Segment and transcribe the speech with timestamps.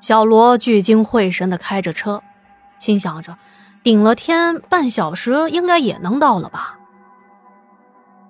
[0.00, 2.22] 小罗聚精会神地开着车，
[2.78, 3.36] 心想着，
[3.82, 6.76] 顶了天半小时应该也能到了吧。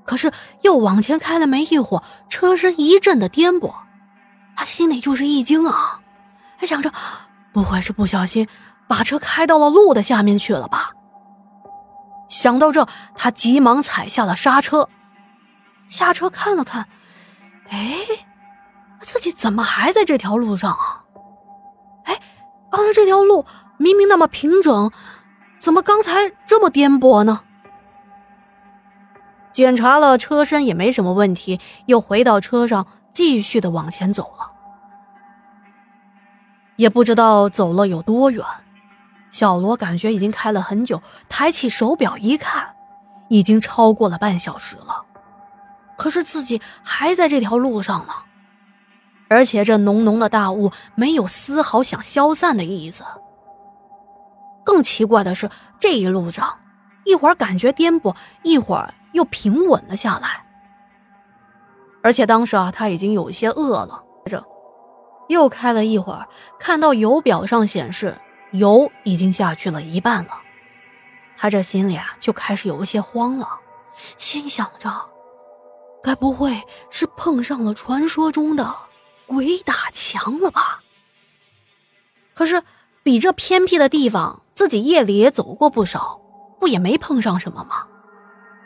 [0.05, 3.75] 可是又往前开了没一会儿，车身一阵的颠簸，
[4.57, 6.01] 他心里就是一惊啊，
[6.57, 6.91] 还想着，
[7.53, 8.49] 不会是不小心
[8.87, 10.93] 把车开到了路的下面去了吧？
[12.31, 14.89] 想到这，他急忙踩下了刹车，
[15.89, 16.89] 下车看了看，
[17.69, 17.99] 哎，
[19.01, 21.05] 自己怎么还在这条路上啊？
[22.79, 23.45] 刚才这条路
[23.77, 24.93] 明明那么平整，
[25.59, 27.41] 怎么刚才这么颠簸呢？
[29.51, 34.53] 检查了车身也没什么问题，又回到车上继续的往前走了。
[36.77, 38.47] 也不知道走了有多远，
[39.29, 42.77] 小罗感觉已经开了很久，抬起手表一看，
[43.29, 45.05] 已经超过了半小时了。
[45.97, 48.13] 可是自己还在这条路上呢。
[49.29, 53.05] 而且这浓浓的大雾没有丝毫想消散的意思。
[54.65, 56.59] 更奇怪的是，这一路上
[57.05, 60.45] 一会儿感觉颠簸，一会儿又平稳了下来。
[62.03, 64.03] 而且当时啊，他已经有一些饿了。
[64.27, 64.45] 这
[65.29, 66.27] 又开了一会儿，
[66.59, 68.17] 看到油表上显示
[68.53, 70.33] 油已经下去了一半了，
[71.37, 73.49] 他这心里啊就开始有一些慌了，
[74.17, 74.91] 心想着，
[76.03, 78.75] 该不会是碰上了传说中的？
[79.29, 80.81] 鬼打墙了吧？
[82.35, 82.63] 可是
[83.03, 86.19] 比这偏僻的地方，自己夜里也走过不少，
[86.59, 87.87] 不也没碰上什么吗？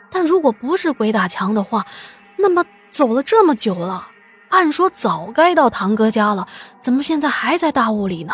[0.09, 1.85] 但如果不是鬼打墙的话，
[2.37, 4.07] 那么走了这么久了，
[4.49, 6.47] 按说早该到堂哥家了，
[6.81, 8.33] 怎么现在还在大雾里呢？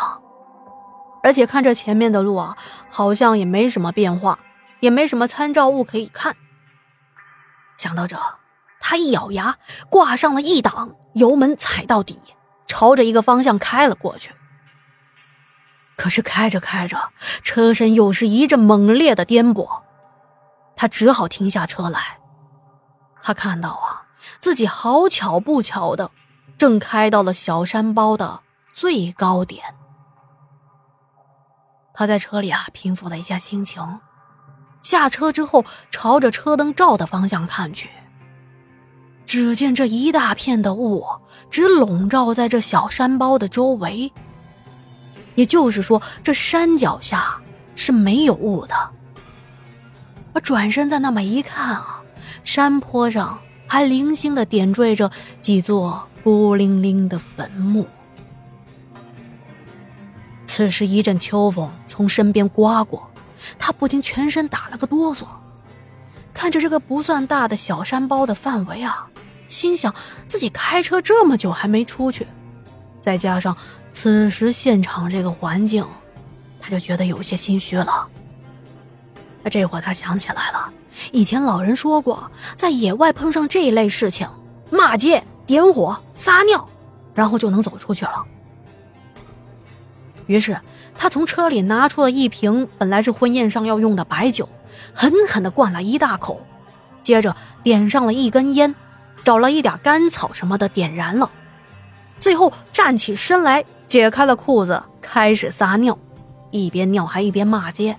[1.24, 2.56] 而且看这前面的路啊，
[2.92, 4.38] 好像也没什么变化，
[4.82, 6.36] 也没什么参照物可以看。
[7.76, 8.16] 想到这。
[8.82, 9.58] 他一咬牙，
[9.90, 12.20] 挂上了一档，油门踩到底，
[12.68, 14.34] 朝着一个方向开了过去。
[15.98, 17.12] 可是开着开着，
[17.44, 19.82] 车身又是一阵猛烈的颠簸，
[20.76, 22.20] 他只好停下车来。
[23.22, 24.08] 他看到啊，
[24.40, 26.12] 自己好巧不巧的，
[26.58, 28.42] 正开到了小山包的
[28.74, 29.76] 最高点。
[31.94, 34.00] 他在车里啊，平复了一下心情，
[34.82, 37.90] 下车之后，朝着车灯照的方向看去。
[39.30, 41.06] 只见这一大片的雾，
[41.52, 44.12] 只笼罩在这小山包的周围。
[45.36, 47.38] 也就是说，这山脚下
[47.76, 48.74] 是没有雾的。
[50.34, 52.02] 而转身再那么一看啊，
[52.44, 57.88] 山坡上还零星的点缀着几座孤零零的坟墓。
[60.48, 63.08] 此时一阵秋风从身边刮过，
[63.60, 65.26] 他不禁全身打了个哆嗦。
[66.34, 69.06] 看着这个不算大的小山包的范围啊。
[69.50, 69.94] 心想
[70.28, 72.26] 自己开车这么久还没出去，
[73.02, 73.58] 再加上
[73.92, 75.86] 此时现场这个环境，
[76.62, 78.08] 他就觉得有些心虚了。
[79.52, 80.72] 这会他想起来了，
[81.12, 84.30] 以前老人说过，在野外碰上这一类事情，
[84.70, 86.70] 骂街、点火、撒尿，
[87.16, 88.24] 然后就能走出去了。
[90.28, 90.56] 于是
[90.96, 94.48] 他从车里拿出了一瓶本来是婚宴上要用的白酒，
[94.94, 96.46] 狠狠地灌了一大口，
[97.02, 98.76] 接着点上了一根烟。
[99.24, 101.30] 找了一点干草什么的点燃了，
[102.20, 105.98] 最后站起身来，解开了裤子，开始撒尿，
[106.52, 107.98] 一边尿还一边骂街。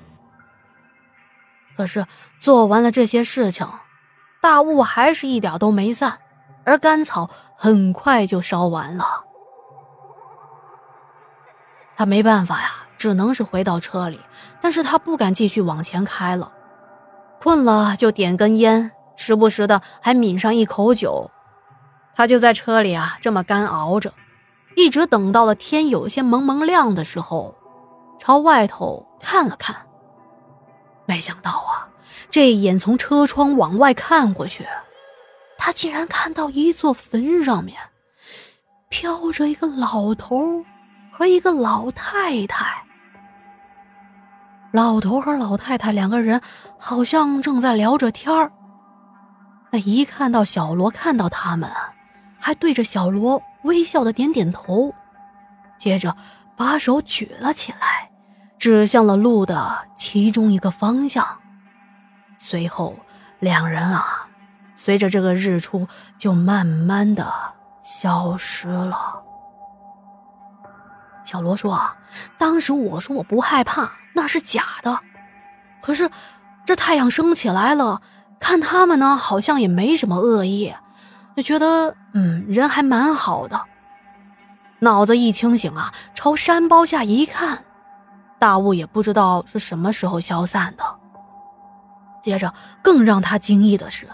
[1.76, 2.06] 可是
[2.38, 3.66] 做完了这些事情，
[4.42, 6.18] 大雾还是一点都没散，
[6.64, 9.24] 而干草很快就烧完了。
[11.96, 14.20] 他没办法呀，只能是回到车里，
[14.60, 16.52] 但是他不敢继续往前开了，
[17.40, 18.92] 困了就点根烟。
[19.20, 21.30] 时不时的还抿上一口酒，
[22.14, 24.14] 他就在车里啊这么干熬着，
[24.76, 27.54] 一直等到了天有些蒙蒙亮的时候，
[28.18, 29.76] 朝外头看了看。
[31.04, 31.86] 没想到啊，
[32.30, 34.66] 这一眼从车窗往外看过去，
[35.58, 37.76] 他竟然看到一座坟上面
[38.88, 40.64] 飘着一个老头
[41.12, 42.64] 和一个老太太。
[44.72, 46.40] 老头和老太太两个人
[46.78, 48.50] 好像正在聊着天儿。
[49.72, 51.70] 那一看到小罗，看到他们，
[52.38, 54.92] 还对着小罗微笑的点点头，
[55.78, 56.16] 接着
[56.56, 58.10] 把手举了起来，
[58.58, 61.24] 指向了路的其中一个方向。
[62.36, 62.96] 随后，
[63.38, 64.26] 两人啊，
[64.74, 65.86] 随着这个日出，
[66.18, 67.32] 就慢慢的
[67.80, 69.22] 消失了。
[71.22, 71.80] 小罗说：“，
[72.36, 74.98] 当时我说我不害怕，那是假的。
[75.80, 76.10] 可是，
[76.64, 78.02] 这太阳升起来了。”
[78.40, 80.74] 看他们呢，好像也没什么恶意，
[81.36, 83.60] 就觉得嗯，人还蛮好的。
[84.80, 87.62] 脑子一清醒啊，朝山包下一看，
[88.38, 90.82] 大雾也不知道是什么时候消散的。
[92.20, 92.52] 接着，
[92.82, 94.08] 更让他惊异的是，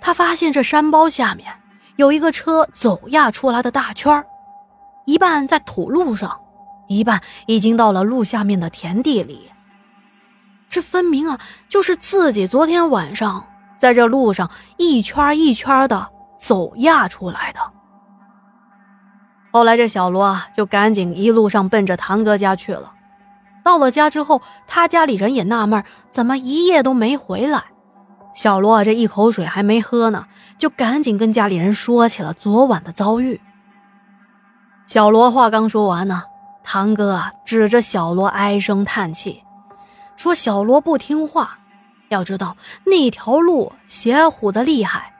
[0.00, 1.50] 他发现这山包下面
[1.94, 4.24] 有一个车走压出来的大圈
[5.06, 6.40] 一半在土路上，
[6.88, 9.50] 一半已经到了路下面的田地里。
[10.68, 13.46] 这分明啊，就是自己昨天晚上
[13.78, 16.08] 在这路上一圈一圈的
[16.38, 17.60] 走压出来的。
[19.52, 22.92] 后来这小罗啊，就赶紧一路上奔着堂哥家去了。
[23.64, 25.82] 到了家之后，他家里人也纳闷，
[26.12, 27.64] 怎么一夜都没回来。
[28.34, 30.26] 小罗啊，这一口水还没喝呢，
[30.58, 33.40] 就赶紧跟家里人说起了昨晚的遭遇。
[34.86, 36.24] 小罗话刚说完呢，
[36.62, 39.42] 堂哥啊指着小罗唉声叹气，
[40.16, 41.58] 说：“小罗不听话，
[42.08, 45.12] 要知道那条路邪乎的厉害，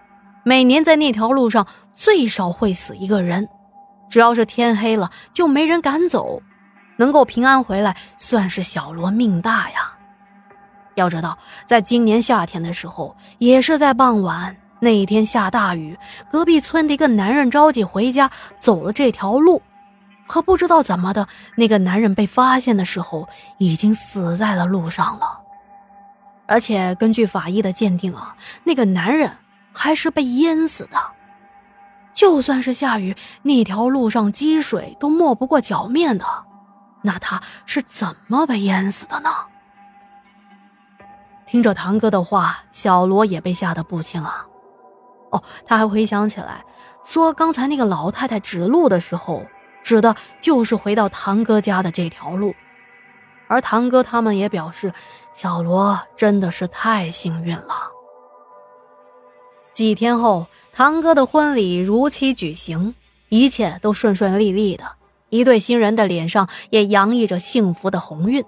[0.44, 3.48] 每年在那条路上最少会死一个人。
[4.08, 6.40] 只要是天黑了，就没人敢走，
[6.96, 9.92] 能够平安回来，算是小罗命大呀。
[10.94, 15.98] 要知道，在今年夏天的时候，也是在傍晚。”那一天下大雨，
[16.30, 19.62] 隔壁村的一个男人着急回家，走了这条路，
[20.26, 21.26] 可不知道怎么的，
[21.56, 23.28] 那个男人被发现的时候
[23.58, 25.40] 已经死在了路上了。
[26.46, 29.30] 而且根据法医的鉴定啊，那个男人
[29.72, 30.98] 还是被淹死的。
[32.14, 36.24] 就算是下雨，那条路上积水都没不过脚面的，
[37.02, 39.30] 那他是怎么被淹死的呢？
[41.44, 44.46] 听着堂哥的话，小罗也被吓得不轻啊。
[45.30, 46.64] 哦，他还回想起来，
[47.04, 49.44] 说刚才那个老太太指路的时候，
[49.86, 52.52] 指的就是回到堂哥家的这条路。
[53.46, 54.92] 而堂哥他们也表示，
[55.32, 57.92] 小罗真的是太幸运了。
[59.72, 62.96] 几天后，堂哥的婚礼如期举行，
[63.28, 64.84] 一切都顺顺利利的，
[65.28, 68.44] 一对新人的脸上也洋溢着幸福的红晕。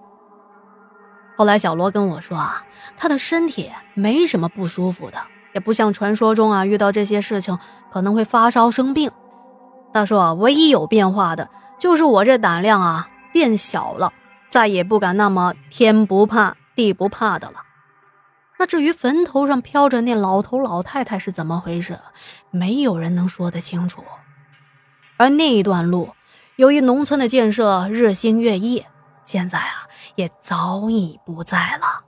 [1.37, 5.19] 后来，小罗跟我说啊，他的身体没什么不舒服的。
[5.55, 7.57] 也不像传说中啊，遇到这些事情
[7.93, 9.09] 可能会发烧生病。
[9.93, 11.49] 他说，唯一有变化的
[11.79, 14.13] 就是我这胆量啊变小了，
[14.49, 17.63] 再也不敢那么天不怕地不怕的了。
[18.59, 21.99] 那至于坟头上飘着那老头老太太是怎么回事，
[22.51, 24.03] 没有人能说得清楚。
[25.17, 26.11] 而那一段路，
[26.57, 28.85] 由于农村的建设日新月异，
[29.25, 29.87] 现在啊
[30.17, 32.08] 也早已不在了。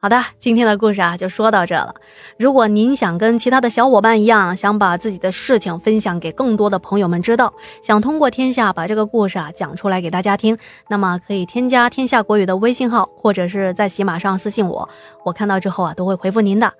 [0.00, 1.92] 好的，今天的故事啊就说到这了。
[2.38, 7.52] 如果您想跟其他的小伙伴一样，想把自己的事情分享给更多的朋友们知道，
[7.82, 10.56] 想通过天下把这个故事啊讲出来给大家听，
[10.88, 14.88] 那么可以添加天下国语的微信号，或者是在喜马上私信我，
[15.24, 16.72] 我看到之后啊都会回复您的。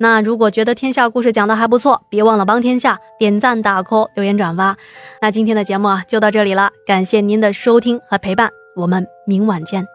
[0.00, 4.76] 那如果觉得天下故事讲的还不错，别忘了帮天下点赞、打 call、留言、转发。
[5.22, 9.93] 那今天的节目啊就到这里了，感谢您的收听和陪伴，我们明晚见。